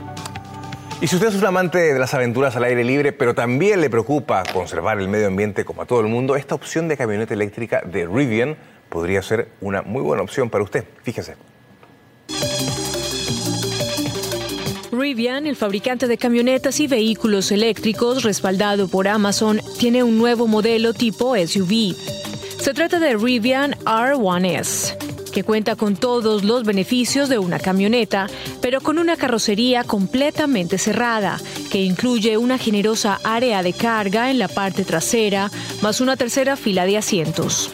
Y 1.03 1.09
si 1.09 1.17
usted 1.17 1.29
es 1.29 1.35
un 1.35 1.45
amante 1.45 1.79
de 1.79 1.99
las 1.99 2.15
aventuras 2.15 2.55
al 2.55 2.63
aire 2.63 2.85
libre, 2.85 3.13
pero 3.13 3.35
también 3.35 3.81
le 3.81 3.91
preocupa 3.91 4.45
conservar 4.53 5.01
el 5.01 5.09
medio 5.09 5.27
ambiente 5.27 5.65
como 5.65 5.83
a 5.83 5.85
todo 5.85 6.01
el 6.01 6.07
mundo, 6.07 6.37
esta 6.37 6.55
opción 6.55 6.87
de 6.87 6.97
camioneta 6.97 7.35
eléctrica 7.35 7.83
de 7.85 8.07
Rivian 8.07 8.57
podría 8.89 9.21
ser 9.21 9.49
una 9.61 9.83
muy 9.83 10.01
buena 10.01 10.23
opción 10.23 10.49
para 10.49 10.63
usted. 10.63 10.85
Fíjese. 11.03 11.35
Rivian, 15.13 15.47
el 15.47 15.57
fabricante 15.57 16.09
de 16.09 16.17
camionetas 16.17 16.81
y 16.81 16.87
vehículos 16.87 17.53
eléctricos 17.53 18.23
respaldado 18.23 18.89
por 18.89 19.09
Amazon, 19.09 19.61
tiene 19.79 20.03
un 20.03 20.17
nuevo 20.17 20.47
modelo 20.47 20.95
tipo 20.95 21.37
SUV. 21.37 21.95
Se 22.59 22.73
trata 22.73 22.99
de 22.99 23.15
Rivian 23.19 23.75
R1S, 23.85 24.97
que 25.31 25.45
cuenta 25.45 25.77
con 25.77 25.97
todos 25.97 26.45
los 26.45 26.65
beneficios 26.65 27.29
de 27.29 27.39
una 27.39 27.59
camioneta, 27.59 28.27
pero 28.63 28.81
con 28.81 28.99
una 28.99 29.19
carrocería 29.19 29.85
completamente 29.85 30.79
cerrada, 30.79 31.39
que 31.71 31.83
incluye 31.83 32.39
una 32.39 32.57
generosa 32.57 33.21
área 33.23 33.63
de 33.63 33.75
carga 33.75 34.31
en 34.31 34.39
la 34.39 34.49
parte 34.49 34.83
trasera, 34.83 35.51
más 35.83 36.01
una 36.01 36.17
tercera 36.17 36.57
fila 36.57 36.87
de 36.87 36.97
asientos. 36.97 37.71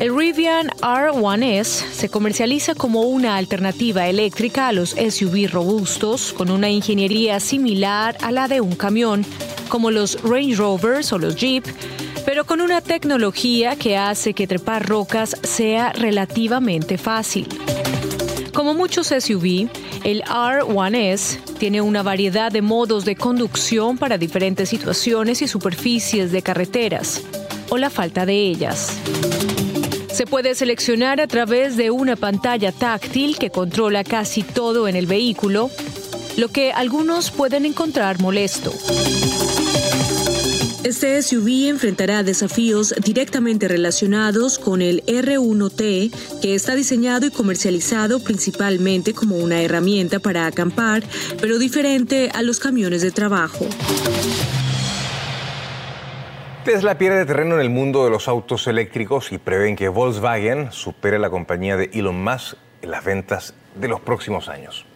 El 0.00 0.14
Rivian 0.14 0.68
R1S 0.80 1.64
se 1.92 2.08
comercializa 2.08 2.74
como 2.74 3.02
una 3.02 3.36
alternativa 3.36 4.08
eléctrica 4.08 4.68
a 4.68 4.72
los 4.72 4.90
SUV 4.90 5.48
robustos 5.48 6.32
con 6.32 6.50
una 6.50 6.68
ingeniería 6.68 7.38
similar 7.38 8.16
a 8.20 8.32
la 8.32 8.48
de 8.48 8.60
un 8.60 8.74
camión, 8.74 9.24
como 9.68 9.92
los 9.92 10.20
Range 10.22 10.56
Rovers 10.56 11.12
o 11.12 11.18
los 11.18 11.36
Jeep, 11.36 11.64
pero 12.26 12.44
con 12.44 12.60
una 12.60 12.80
tecnología 12.80 13.76
que 13.76 13.96
hace 13.96 14.34
que 14.34 14.48
trepar 14.48 14.88
rocas 14.88 15.36
sea 15.42 15.92
relativamente 15.92 16.98
fácil. 16.98 17.46
Como 18.52 18.74
muchos 18.74 19.08
SUV, 19.08 19.68
el 20.02 20.22
R1S 20.24 21.38
tiene 21.58 21.80
una 21.80 22.02
variedad 22.02 22.50
de 22.50 22.62
modos 22.62 23.04
de 23.04 23.14
conducción 23.14 23.96
para 23.96 24.18
diferentes 24.18 24.68
situaciones 24.68 25.40
y 25.40 25.48
superficies 25.48 26.32
de 26.32 26.42
carreteras, 26.42 27.22
o 27.70 27.78
la 27.78 27.90
falta 27.90 28.26
de 28.26 28.34
ellas. 28.34 28.98
Se 30.14 30.26
puede 30.26 30.54
seleccionar 30.54 31.20
a 31.20 31.26
través 31.26 31.76
de 31.76 31.90
una 31.90 32.14
pantalla 32.14 32.70
táctil 32.70 33.36
que 33.36 33.50
controla 33.50 34.04
casi 34.04 34.44
todo 34.44 34.86
en 34.86 34.94
el 34.94 35.08
vehículo, 35.08 35.72
lo 36.36 36.46
que 36.52 36.70
algunos 36.70 37.32
pueden 37.32 37.66
encontrar 37.66 38.20
molesto. 38.20 38.72
Este 40.84 41.20
SUV 41.20 41.68
enfrentará 41.68 42.22
desafíos 42.22 42.94
directamente 43.04 43.66
relacionados 43.66 44.60
con 44.60 44.82
el 44.82 45.02
R1T, 45.06 46.12
que 46.40 46.54
está 46.54 46.76
diseñado 46.76 47.26
y 47.26 47.32
comercializado 47.32 48.20
principalmente 48.20 49.14
como 49.14 49.38
una 49.38 49.62
herramienta 49.62 50.20
para 50.20 50.46
acampar, 50.46 51.02
pero 51.40 51.58
diferente 51.58 52.30
a 52.32 52.42
los 52.42 52.60
camiones 52.60 53.02
de 53.02 53.10
trabajo. 53.10 53.66
Tesla 56.64 56.96
pierde 56.96 57.26
terreno 57.26 57.56
en 57.56 57.60
el 57.60 57.68
mundo 57.68 58.04
de 58.04 58.10
los 58.10 58.26
autos 58.26 58.66
eléctricos 58.66 59.32
y 59.32 59.36
prevén 59.38 59.76
que 59.76 59.90
Volkswagen 59.90 60.72
supere 60.72 61.18
la 61.18 61.28
compañía 61.28 61.76
de 61.76 61.90
Elon 61.92 62.24
Musk 62.24 62.56
en 62.80 62.90
las 62.90 63.04
ventas 63.04 63.52
de 63.74 63.86
los 63.86 64.00
próximos 64.00 64.48
años. 64.48 64.86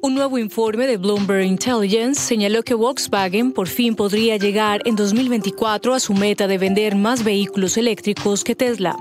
Un 0.00 0.14
nuevo 0.14 0.38
informe 0.38 0.86
de 0.86 0.98
Bloomberg 0.98 1.42
Intelligence 1.42 2.20
señaló 2.20 2.62
que 2.62 2.74
Volkswagen 2.74 3.50
por 3.50 3.66
fin 3.66 3.96
podría 3.96 4.36
llegar 4.36 4.82
en 4.84 4.94
2024 4.94 5.92
a 5.92 5.98
su 5.98 6.14
meta 6.14 6.46
de 6.46 6.58
vender 6.58 6.94
más 6.94 7.24
vehículos 7.24 7.76
eléctricos 7.76 8.44
que 8.44 8.54
Tesla. 8.54 8.94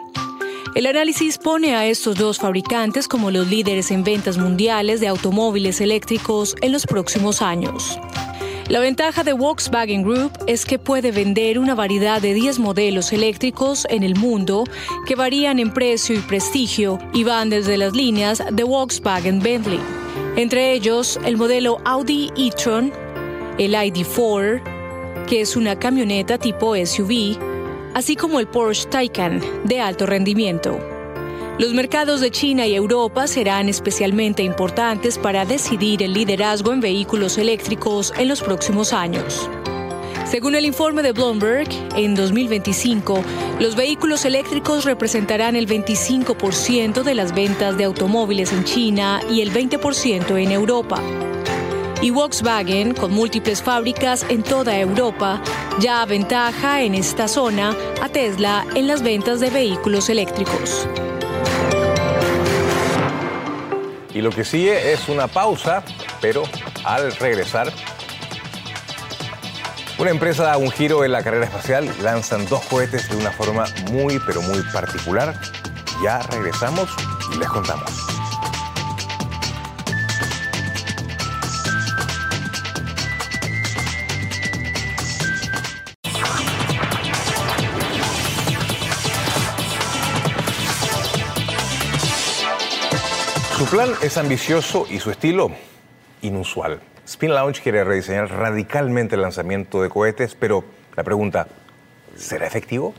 El 0.73 0.87
análisis 0.87 1.37
pone 1.37 1.75
a 1.75 1.85
estos 1.85 2.17
dos 2.17 2.39
fabricantes 2.39 3.07
como 3.07 3.29
los 3.29 3.47
líderes 3.47 3.91
en 3.91 4.03
ventas 4.03 4.39
mundiales 4.39 4.99
de 4.99 5.09
automóviles 5.09 5.79
eléctricos 5.79 6.55
en 6.61 6.71
los 6.71 6.87
próximos 6.87 7.43
años. 7.43 7.99
La 8.69 8.79
ventaja 8.79 9.23
de 9.23 9.33
Volkswagen 9.33 10.03
Group 10.03 10.31
es 10.45 10.63
que 10.63 10.77
puede 10.77 11.11
vender 11.11 11.57
una 11.57 11.73
variedad 11.73 12.21
de 12.21 12.35
10 12.35 12.59
modelos 12.59 13.11
eléctricos 13.11 13.87
en 13.89 14.03
el 14.03 14.15
mundo 14.15 14.63
que 15.07 15.15
varían 15.15 15.57
en 15.57 15.73
precio 15.73 16.15
y 16.15 16.19
prestigio 16.19 16.99
y 17.11 17.23
van 17.23 17.49
desde 17.49 17.77
las 17.77 17.93
líneas 17.93 18.43
de 18.51 18.63
Volkswagen 18.63 19.39
Bentley. 19.39 19.79
Entre 20.35 20.73
ellos, 20.73 21.19
el 21.25 21.35
modelo 21.35 21.79
Audi 21.83 22.29
e-tron, 22.37 22.93
el 23.57 23.73
ID4, 23.73 24.61
que 25.25 25.41
es 25.41 25.55
una 25.55 25.79
camioneta 25.79 26.37
tipo 26.37 26.75
SUV, 26.75 27.39
así 27.95 28.15
como 28.15 28.39
el 28.39 28.47
Porsche 28.47 28.87
Taycan 28.87 29.41
de 29.63 29.81
alto 29.81 30.05
rendimiento. 30.05 30.98
Los 31.59 31.73
mercados 31.73 32.21
de 32.21 32.31
China 32.31 32.65
y 32.67 32.73
Europa 32.73 33.27
serán 33.27 33.67
especialmente 33.67 34.41
importantes 34.43 35.17
para 35.17 35.43
decidir 35.43 36.01
el 36.01 36.13
liderazgo 36.13 36.71
en 36.71 36.79
vehículos 36.79 37.37
eléctricos 37.37 38.13
en 38.17 38.29
los 38.29 38.41
próximos 38.41 38.93
años. 38.93 39.49
Según 40.25 40.55
el 40.55 40.63
informe 40.63 41.03
de 41.03 41.11
Bloomberg, 41.11 41.67
en 41.97 42.15
2025, 42.15 43.21
los 43.59 43.75
vehículos 43.75 44.23
eléctricos 44.23 44.85
representarán 44.85 45.57
el 45.57 45.67
25% 45.67 47.03
de 47.03 47.13
las 47.13 47.35
ventas 47.35 47.77
de 47.77 47.83
automóviles 47.83 48.53
en 48.53 48.63
China 48.63 49.19
y 49.29 49.41
el 49.41 49.51
20% 49.51 50.41
en 50.41 50.51
Europa. 50.51 51.03
Y 52.01 52.11
Volkswagen, 52.11 52.93
con 52.93 53.11
múltiples 53.11 53.61
fábricas 53.61 54.25
en 54.29 54.43
toda 54.43 54.79
Europa, 54.79 55.43
ya 55.81 56.03
aventaja 56.03 56.83
en 56.83 56.95
esta 56.95 57.27
zona 57.27 57.75
a 58.01 58.07
Tesla 58.07 58.65
en 58.75 58.87
las 58.87 59.03
ventas 59.03 59.41
de 59.41 59.49
vehículos 59.49 60.07
eléctricos. 60.07 60.87
Y 64.13 64.21
lo 64.21 64.31
que 64.31 64.43
sigue 64.43 64.91
es 64.91 65.07
una 65.07 65.27
pausa, 65.27 65.83
pero 66.21 66.43
al 66.83 67.15
regresar 67.15 67.71
una 69.99 70.11
empresa 70.11 70.43
da 70.43 70.57
un 70.57 70.71
giro 70.71 71.03
en 71.03 71.11
la 71.11 71.21
carrera 71.21 71.45
espacial, 71.45 71.93
lanzan 72.01 72.47
dos 72.47 72.63
cohetes 72.65 73.09
de 73.09 73.17
una 73.17 73.31
forma 73.31 73.65
muy 73.91 74.17
pero 74.25 74.41
muy 74.41 74.61
particular. 74.71 75.37
Ya 76.01 76.19
regresamos 76.19 76.89
y 77.33 77.37
les 77.37 77.49
contamos. 77.49 78.08
Plan 93.69 93.91
es 94.01 94.17
ambicioso 94.17 94.87
y 94.89 94.99
su 94.99 95.11
estilo 95.11 95.51
inusual. 96.23 96.79
Spin 97.05 97.35
Launch 97.35 97.61
quiere 97.61 97.83
rediseñar 97.83 98.31
radicalmente 98.31 99.13
el 99.13 99.21
lanzamiento 99.21 99.83
de 99.83 99.89
cohetes, 99.89 100.33
pero 100.33 100.63
la 100.95 101.03
pregunta, 101.03 101.47
¿será 102.15 102.47
efectivo? 102.47 102.95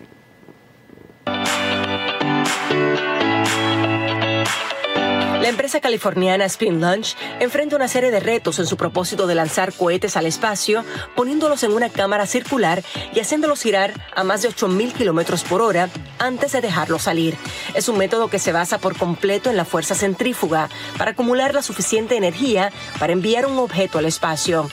Empresa 5.50 5.80
californiana 5.80 6.44
Spin 6.46 6.80
Launch 6.80 7.16
enfrenta 7.40 7.76
una 7.76 7.88
serie 7.88 8.10
de 8.10 8.20
retos 8.20 8.58
en 8.58 8.66
su 8.66 8.76
propósito 8.76 9.26
de 9.26 9.34
lanzar 9.34 9.72
cohetes 9.72 10.16
al 10.16 10.26
espacio, 10.26 10.84
poniéndolos 11.14 11.62
en 11.62 11.72
una 11.72 11.90
cámara 11.90 12.26
circular 12.26 12.82
y 13.14 13.20
haciéndolos 13.20 13.62
girar 13.62 13.92
a 14.14 14.24
más 14.24 14.42
de 14.42 14.48
8.000 14.48 14.92
kilómetros 14.92 15.42
por 15.44 15.60
hora 15.60 15.88
antes 16.18 16.52
de 16.52 16.60
dejarlos 16.60 17.02
salir. 17.02 17.36
Es 17.74 17.88
un 17.88 17.98
método 17.98 18.28
que 18.28 18.38
se 18.38 18.52
basa 18.52 18.78
por 18.78 18.96
completo 18.96 19.50
en 19.50 19.56
la 19.56 19.64
fuerza 19.64 19.94
centrífuga 19.94 20.68
para 20.96 21.12
acumular 21.12 21.54
la 21.54 21.62
suficiente 21.62 22.16
energía 22.16 22.72
para 22.98 23.12
enviar 23.12 23.46
un 23.46 23.58
objeto 23.58 23.98
al 23.98 24.06
espacio. 24.06 24.68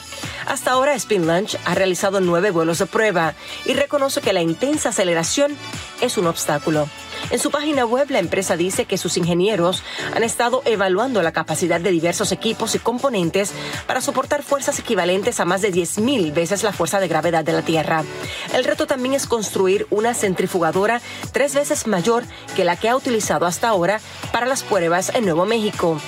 Hasta 0.46 0.70
ahora, 0.70 0.94
Spin 0.94 1.26
Launch 1.26 1.58
ha 1.64 1.74
realizado 1.74 2.20
nueve 2.20 2.50
vuelos 2.50 2.78
de 2.78 2.86
prueba 2.86 3.34
y 3.66 3.74
reconoce 3.74 4.20
que 4.20 4.32
la 4.32 4.40
intensa 4.40 4.90
aceleración 4.90 5.56
es 6.00 6.16
un 6.16 6.26
obstáculo. 6.26 6.88
En 7.30 7.38
su 7.38 7.50
página 7.50 7.84
web, 7.84 8.10
la 8.10 8.18
empresa 8.18 8.56
dice 8.56 8.84
que 8.84 8.98
sus 8.98 9.16
ingenieros 9.16 9.82
han 10.14 10.22
estado 10.22 10.62
evaluando 10.64 11.22
la 11.22 11.32
capacidad 11.32 11.80
de 11.80 11.90
diversos 11.90 12.32
equipos 12.32 12.74
y 12.74 12.78
componentes 12.78 13.52
para 13.86 14.00
soportar 14.00 14.42
fuerzas 14.42 14.78
equivalentes 14.78 15.40
a 15.40 15.44
más 15.44 15.62
de 15.62 15.72
10.000 15.72 16.32
veces 16.32 16.62
la 16.62 16.72
fuerza 16.72 17.00
de 17.00 17.08
gravedad 17.08 17.44
de 17.44 17.52
la 17.52 17.62
Tierra. 17.62 18.04
El 18.54 18.64
reto 18.64 18.86
también 18.86 19.14
es 19.14 19.26
construir 19.26 19.86
una 19.90 20.14
centrifugadora 20.14 21.00
tres 21.32 21.54
veces 21.54 21.86
mayor 21.86 22.24
que 22.56 22.64
la 22.64 22.76
que 22.76 22.88
ha 22.88 22.96
utilizado 22.96 23.46
hasta 23.46 23.68
ahora 23.68 24.00
para 24.32 24.46
las 24.46 24.62
pruebas 24.62 25.12
en 25.14 25.24
Nuevo 25.24 25.46
México 25.46 26.00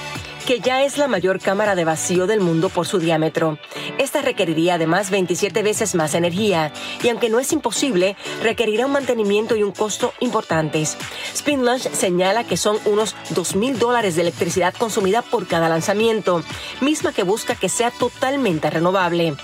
que 0.47 0.61
ya 0.61 0.85
es 0.85 0.99
la 0.99 1.09
mayor 1.09 1.41
cámara 1.41 1.75
de 1.75 1.85
vacío 1.85 2.27
del 2.27 2.41
mundo 2.41 2.69
por 2.69 2.87
su 2.87 2.99
diámetro. 2.99 3.59
Esta 3.99 4.23
requeriría 4.23 4.75
además 4.75 5.11
27 5.11 5.63
veces 5.63 5.95
más 5.95 6.15
energía 6.15 6.73
y 7.03 7.09
aunque 7.09 7.29
no 7.29 7.39
es 7.39 7.53
imposible, 7.53 8.17
requerirá 8.43 8.87
un 8.87 8.93
mantenimiento 8.93 9.57
y 9.57 9.63
un 9.63 9.73
costo 9.73 10.13
importantes. 10.21 10.97
Spin 11.35 11.65
Launch 11.65 11.91
señala 11.93 12.45
que 12.45 12.57
son 12.57 12.79
unos 12.85 13.15
2 13.31 13.57
mil 13.57 13.79
dólares 13.79 14.17
de 14.17 14.23
electricidad 14.23 14.75
consumida 14.75 15.23
por 15.23 15.47
cada 15.47 15.69
lanzamiento, 15.69 16.43
misma 16.81 17.13
que 17.13 17.23
busca 17.23 17.55
que 17.55 17.69
sea 17.69 17.91
totalmente 17.91 18.71
renovable. 18.71 19.37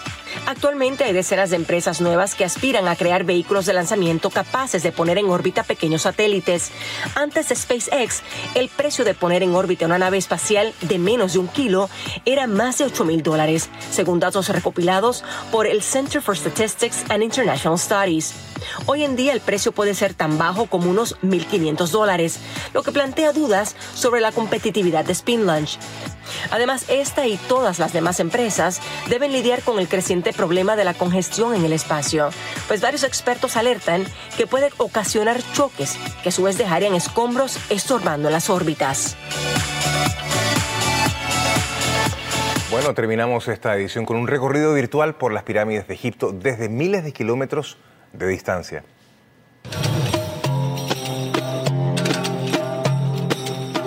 Actualmente 0.46 1.04
hay 1.04 1.12
decenas 1.12 1.50
de 1.50 1.56
empresas 1.56 2.00
nuevas 2.00 2.34
que 2.34 2.44
aspiran 2.44 2.88
a 2.88 2.96
crear 2.96 3.24
vehículos 3.24 3.66
de 3.66 3.72
lanzamiento 3.72 4.30
capaces 4.30 4.82
de 4.82 4.92
poner 4.92 5.18
en 5.18 5.28
órbita 5.28 5.62
pequeños 5.62 6.02
satélites. 6.02 6.70
Antes 7.14 7.48
de 7.48 7.56
SpaceX, 7.56 8.22
el 8.54 8.68
precio 8.68 9.04
de 9.04 9.14
poner 9.14 9.42
en 9.42 9.54
órbita 9.54 9.86
una 9.86 9.98
nave 9.98 10.18
espacial 10.18 10.72
de 10.82 10.98
menos 10.98 11.32
de 11.32 11.38
un 11.38 11.48
kilo 11.48 11.88
era 12.24 12.46
más 12.46 12.78
de 12.78 12.84
8 12.84 13.04
mil 13.04 13.22
dólares, 13.22 13.68
según 13.90 14.20
datos 14.20 14.48
recopilados 14.48 15.24
por 15.50 15.66
el 15.66 15.82
Center 15.82 16.22
for 16.22 16.36
Statistics 16.36 17.04
and 17.08 17.22
International 17.22 17.78
Studies. 17.78 18.34
Hoy 18.86 19.04
en 19.04 19.16
día 19.16 19.32
el 19.32 19.40
precio 19.40 19.72
puede 19.72 19.94
ser 19.94 20.14
tan 20.14 20.38
bajo 20.38 20.66
como 20.66 20.90
unos 20.90 21.18
1.500 21.22 21.88
dólares, 21.88 22.38
lo 22.72 22.82
que 22.82 22.92
plantea 22.92 23.32
dudas 23.32 23.76
sobre 23.94 24.20
la 24.20 24.32
competitividad 24.32 25.04
de 25.04 25.12
Spin 25.12 25.46
Launch. 25.46 25.78
Además, 26.50 26.84
esta 26.88 27.26
y 27.26 27.36
todas 27.36 27.78
las 27.78 27.92
demás 27.92 28.20
empresas 28.20 28.80
deben 29.08 29.32
lidiar 29.32 29.62
con 29.62 29.78
el 29.78 29.88
creciente 29.88 30.32
problema 30.32 30.76
de 30.76 30.84
la 30.84 30.94
congestión 30.94 31.54
en 31.54 31.64
el 31.64 31.72
espacio, 31.72 32.30
pues 32.68 32.80
varios 32.80 33.04
expertos 33.04 33.56
alertan 33.56 34.04
que 34.36 34.46
puede 34.46 34.70
ocasionar 34.78 35.40
choques 35.52 35.98
que 36.22 36.28
a 36.28 36.32
su 36.32 36.42
vez 36.42 36.58
dejarían 36.58 36.94
escombros 36.94 37.58
estorbando 37.70 38.30
las 38.30 38.50
órbitas. 38.50 39.16
Bueno, 42.70 42.94
terminamos 42.94 43.48
esta 43.48 43.76
edición 43.76 44.04
con 44.04 44.16
un 44.16 44.26
recorrido 44.26 44.74
virtual 44.74 45.14
por 45.14 45.32
las 45.32 45.44
pirámides 45.44 45.86
de 45.86 45.94
Egipto 45.94 46.32
desde 46.32 46.68
miles 46.68 47.04
de 47.04 47.12
kilómetros 47.12 47.78
de 48.12 48.26
distancia. 48.26 48.84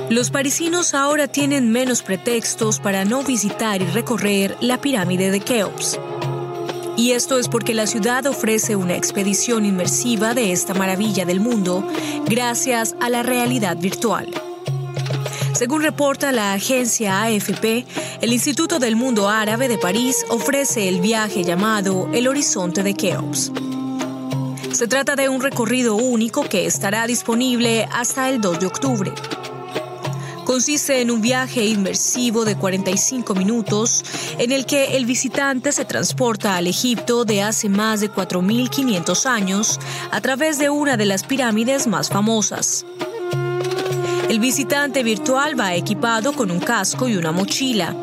Los 0.10 0.32
parisinos 0.32 0.96
ahora 0.96 1.28
tienen 1.28 1.72
menos 1.72 2.02
pretextos 2.02 2.80
para 2.80 3.06
no 3.06 3.22
visitar 3.22 3.80
y 3.80 3.86
recorrer 3.86 4.58
la 4.60 4.82
pirámide 4.82 5.30
de 5.30 5.40
Keops. 5.40 6.00
Y 6.98 7.12
esto 7.12 7.38
es 7.38 7.48
porque 7.48 7.76
la 7.76 7.86
ciudad 7.86 8.26
ofrece 8.26 8.76
una 8.76 8.96
expedición 8.96 9.68
inmersiva 9.68 10.34
de 10.34 10.52
esta 10.52 10.74
maravilla 10.74 11.26
del 11.26 11.40
mundo 11.40 11.88
gracias 12.26 12.96
a 13.00 13.10
la 13.10 13.22
realidad 13.22 13.78
virtual. 13.78 14.28
Según 15.54 15.84
reporta 15.84 16.32
la 16.32 16.54
agencia 16.54 17.22
AFP, 17.22 17.86
el 18.22 18.34
Instituto 18.34 18.80
del 18.80 18.96
Mundo 18.96 19.30
Árabe 19.30 19.68
de 19.68 19.78
París 19.78 20.26
ofrece 20.30 20.90
el 20.90 21.02
viaje 21.02 21.44
llamado 21.44 22.10
El 22.14 22.28
Horizonte 22.28 22.82
de 22.82 22.96
Keops. 22.96 23.52
Se 24.72 24.88
trata 24.88 25.16
de 25.16 25.30
un 25.30 25.42
recorrido 25.42 25.96
único 25.96 26.42
que 26.50 26.66
estará 26.66 27.06
disponible 27.06 27.88
hasta 27.92 28.28
el 28.30 28.42
2 28.42 28.60
de 28.60 28.66
octubre. 28.66 29.14
Consiste 30.50 31.00
en 31.00 31.12
un 31.12 31.22
viaje 31.22 31.64
inmersivo 31.64 32.44
de 32.44 32.56
45 32.56 33.36
minutos 33.36 34.04
en 34.40 34.52
el 34.52 34.66
que 34.66 34.98
el 34.98 35.06
visitante 35.06 35.72
se 35.72 35.86
transporta 35.86 36.56
al 36.56 36.66
Egipto 36.66 37.24
de 37.24 37.44
hace 37.44 37.70
más 37.70 38.02
de 38.02 38.12
4.500 38.12 39.28
años 39.28 39.80
a 40.10 40.20
través 40.22 40.58
de 40.58 40.72
una 40.72 40.98
de 40.98 41.06
las 41.06 41.24
pirámides 41.24 41.86
más 41.86 42.10
famosas. 42.10 42.84
El 44.28 44.40
visitante 44.40 45.04
virtual 45.04 45.58
va 45.58 45.76
equipado 45.76 46.34
con 46.34 46.50
un 46.50 46.60
casco 46.60 47.08
y 47.08 47.16
una 47.16 47.32
mochila 47.32 47.96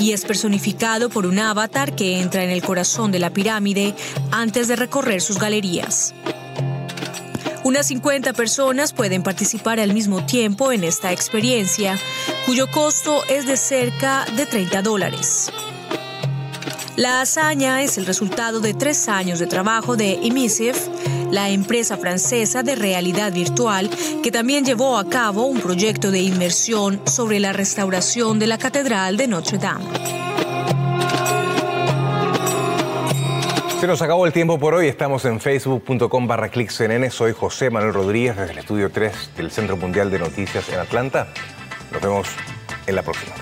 y 0.00 0.12
es 0.12 0.24
personificado 0.24 1.10
por 1.10 1.26
un 1.26 1.38
avatar 1.38 1.94
que 1.94 2.18
entra 2.18 2.44
en 2.44 2.50
el 2.50 2.62
corazón 2.62 3.12
de 3.12 3.18
la 3.18 3.34
pirámide 3.34 3.94
antes 4.30 4.68
de 4.68 4.76
recorrer 4.76 5.20
sus 5.20 5.38
galerías. 5.38 6.14
Unas 7.68 7.88
50 7.88 8.32
personas 8.32 8.94
pueden 8.94 9.22
participar 9.22 9.78
al 9.78 9.92
mismo 9.92 10.24
tiempo 10.24 10.72
en 10.72 10.84
esta 10.84 11.12
experiencia, 11.12 11.98
cuyo 12.46 12.70
costo 12.70 13.22
es 13.28 13.46
de 13.46 13.58
cerca 13.58 14.24
de 14.38 14.46
30 14.46 14.80
dólares. 14.80 15.52
La 16.96 17.20
hazaña 17.20 17.82
es 17.82 17.98
el 17.98 18.06
resultado 18.06 18.60
de 18.60 18.72
tres 18.72 19.06
años 19.10 19.38
de 19.38 19.46
trabajo 19.46 19.98
de 19.98 20.14
Emissive, 20.22 20.78
la 21.30 21.50
empresa 21.50 21.98
francesa 21.98 22.62
de 22.62 22.74
realidad 22.74 23.34
virtual 23.34 23.90
que 24.22 24.30
también 24.30 24.64
llevó 24.64 24.96
a 24.96 25.06
cabo 25.06 25.44
un 25.44 25.60
proyecto 25.60 26.10
de 26.10 26.20
inmersión 26.20 27.02
sobre 27.04 27.38
la 27.38 27.52
restauración 27.52 28.38
de 28.38 28.46
la 28.46 28.56
Catedral 28.56 29.18
de 29.18 29.28
Notre 29.28 29.58
Dame. 29.58 30.27
Se 33.80 33.86
nos 33.86 34.02
acabó 34.02 34.26
el 34.26 34.32
tiempo 34.32 34.58
por 34.58 34.74
hoy. 34.74 34.88
Estamos 34.88 35.24
en 35.24 35.38
facebook.com 35.38 36.26
barra 36.26 36.50
CNN. 36.50 37.10
Soy 37.10 37.32
José 37.32 37.70
Manuel 37.70 37.94
Rodríguez 37.94 38.36
desde 38.36 38.52
el 38.52 38.58
estudio 38.58 38.90
3 38.90 39.36
del 39.36 39.52
Centro 39.52 39.76
Mundial 39.76 40.10
de 40.10 40.18
Noticias 40.18 40.68
en 40.70 40.80
Atlanta. 40.80 41.28
Nos 41.92 42.02
vemos 42.02 42.28
en 42.88 42.96
la 42.96 43.02
próxima. 43.02 43.36